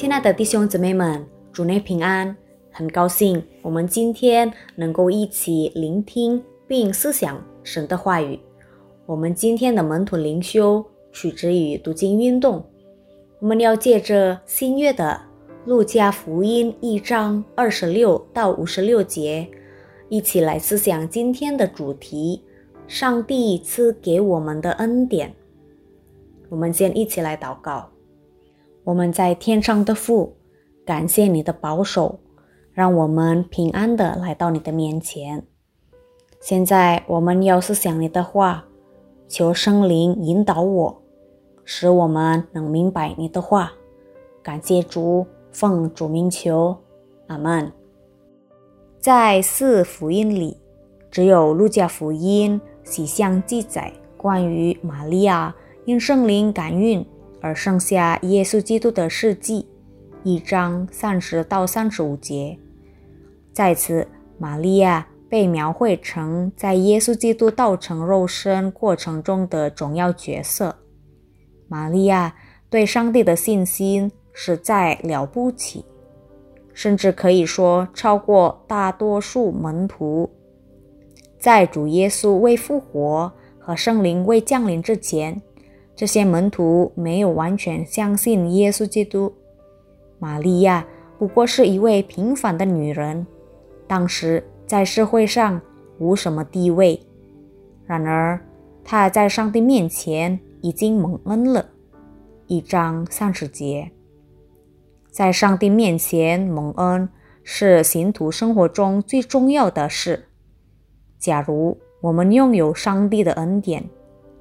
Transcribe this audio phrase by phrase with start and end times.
[0.00, 2.34] 亲爱的弟兄姊妹们，主内平安！
[2.70, 8.40] 很高兴我们今天能够一起聆听并思想神的话语。
[9.04, 10.82] 我们今天的门徒灵修
[11.12, 12.64] 取之于读经运动，
[13.40, 15.20] 我们要借着新约的
[15.66, 19.46] 路加福音一章二十六到五十六节，
[20.08, 22.42] 一起来思想今天的主题：
[22.88, 25.34] 上帝赐给我们的恩典。
[26.48, 27.90] 我们先一起来祷告。
[28.84, 30.36] 我们在天上的父，
[30.84, 32.18] 感谢你的保守，
[32.72, 35.44] 让我们平安的来到你的面前。
[36.40, 38.64] 现在我们要是想你的话，
[39.28, 41.02] 求圣灵引导我，
[41.64, 43.72] 使我们能明白你的话。
[44.42, 46.74] 感谢主，奉主名求，
[47.26, 47.70] 阿门。
[48.98, 50.56] 在四福音里，
[51.10, 57.06] 只有路加福音喜相记载关于玛利亚因圣灵感孕。
[57.40, 59.66] 而剩下耶稣基督的事迹，
[60.22, 62.58] 一章三十到三十五节。
[63.52, 64.06] 在此，
[64.38, 70.76] 玛利亚被描绘成在耶稣基督道成肉身过程中的重要角色。
[71.68, 72.34] 玛利亚
[72.68, 75.84] 对上帝的信心实在了不起，
[76.74, 80.30] 甚至可以说超过大多数门徒。
[81.38, 85.40] 在主耶稣未复活和圣灵未降临之前。
[86.00, 89.34] 这些门徒没有完全相信耶稣基督。
[90.18, 90.86] 玛利亚
[91.18, 93.26] 不过是一位平凡的女人，
[93.86, 95.60] 当时在社会上
[95.98, 96.98] 无什么地位。
[97.84, 98.40] 然而，
[98.82, 101.68] 她在上帝面前已经蒙恩了。
[102.46, 103.90] 一章三十节，
[105.10, 107.06] 在上帝面前蒙恩
[107.44, 110.28] 是信徒生活中最重要的事。
[111.18, 113.84] 假如我们拥有上帝的恩典，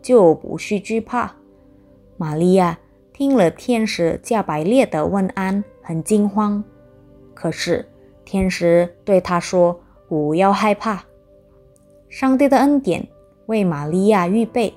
[0.00, 1.34] 就不需惧怕。
[2.20, 2.76] 玛利亚
[3.12, 6.62] 听了天使加百列的问安，很惊慌。
[7.32, 7.88] 可是
[8.24, 11.04] 天使对她说：“不要害怕，
[12.08, 13.06] 上帝的恩典
[13.46, 14.74] 为玛利亚预备，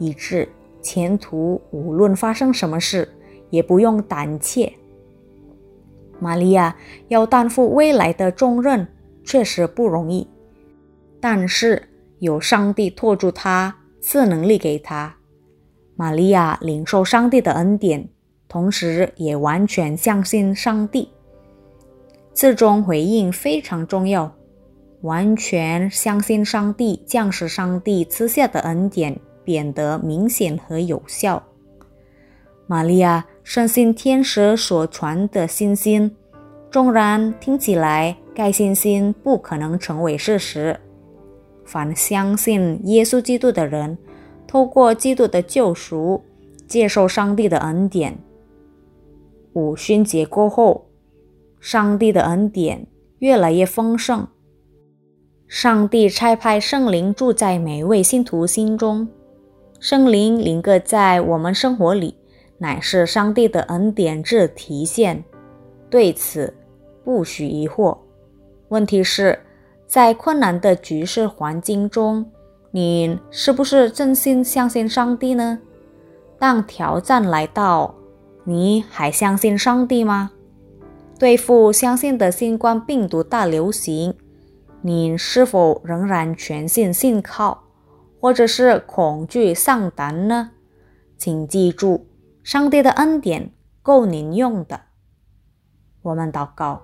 [0.00, 0.48] 以致
[0.82, 3.08] 前途无论发生什么事，
[3.50, 4.72] 也不用胆怯。
[6.18, 8.84] 玛利亚要担负未来的重任，
[9.22, 10.26] 确实不容易，
[11.20, 15.14] 但是有上帝托住她，赐能力给她。”
[15.96, 18.08] 玛利亚领受上帝的恩典，
[18.48, 21.08] 同时也完全相信上帝。
[22.32, 24.34] 这种回应非常重要，
[25.02, 31.40] 完全相信上帝，将使上帝赐下的恩典变得明显和有效。
[32.66, 36.16] 玛利亚深信天使所传的信心，
[36.72, 40.80] 纵然听起来该信心不可能成为事实，
[41.64, 43.96] 凡相信耶稣基督的人。
[44.54, 46.22] 透过基督的救赎，
[46.68, 48.16] 接受上帝的恩典。
[49.54, 50.86] 五旬节过后，
[51.58, 52.86] 上帝的恩典
[53.18, 54.28] 越来越丰盛。
[55.48, 59.08] 上帝差派圣灵住在每位信徒心中，
[59.80, 62.14] 圣灵灵格在我们生活里，
[62.58, 65.24] 乃是上帝的恩典之体现。
[65.90, 66.54] 对此，
[67.02, 67.98] 不许疑惑。
[68.68, 69.36] 问题是，
[69.88, 72.30] 在困难的局势环境中。
[72.76, 75.60] 你是不是真心相信上帝呢？
[76.40, 77.94] 当挑战来到，
[78.42, 80.32] 你还相信上帝吗？
[81.16, 84.16] 对付相信的新冠病毒大流行，
[84.82, 87.62] 你是否仍然全信信靠，
[88.20, 90.50] 或者是恐惧丧胆呢？
[91.16, 92.08] 请记住，
[92.42, 93.52] 上帝的恩典
[93.82, 94.80] 够您用的。
[96.02, 96.82] 我们祷告，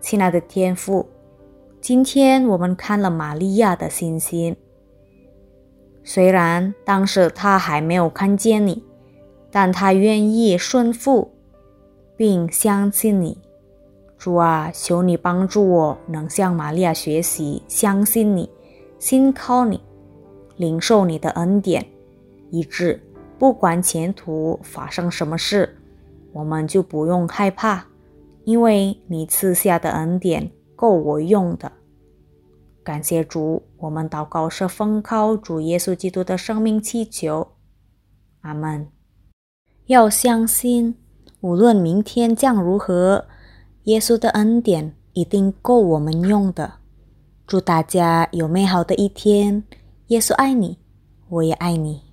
[0.00, 1.08] 亲爱的天父，
[1.80, 4.56] 今天我们看了玛利亚的信心。
[6.06, 8.84] 虽然当时他还没有看见你，
[9.50, 11.32] 但他愿意顺服，
[12.14, 13.38] 并相信你。
[14.18, 18.50] 主啊，求你帮助我，能向玛利亚学习，相信你，
[18.98, 19.80] 信靠你，
[20.56, 21.84] 领受你的恩典，
[22.50, 23.02] 以致
[23.38, 25.76] 不管前途发生什么事，
[26.32, 27.86] 我们就不用害怕，
[28.44, 31.72] 因为你赐下的恩典够我用的。
[32.84, 37.52] 感谢主，我们祷告是奉靠主耶稣基督的生命祈求，
[38.42, 38.86] 阿门。
[39.86, 40.94] 要相信，
[41.40, 43.26] 无论明天将如何，
[43.84, 46.74] 耶稣的恩典一定够我们用的。
[47.46, 49.64] 祝大家有美好的一天，
[50.08, 50.78] 耶稣爱你，
[51.30, 52.03] 我也爱你。